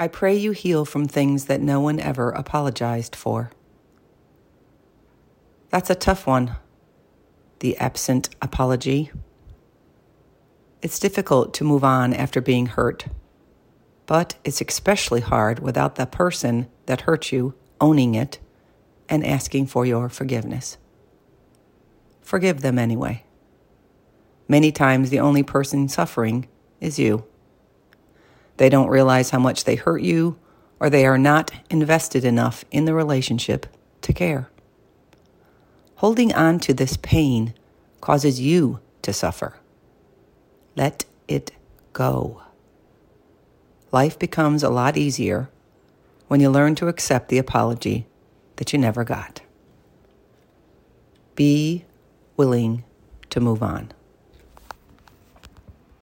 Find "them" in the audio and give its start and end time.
22.62-22.78